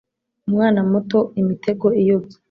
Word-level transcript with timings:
umwana 0.47 0.79
muto, 0.91 1.19
imitego 1.41 1.85
iyobya 2.01 2.37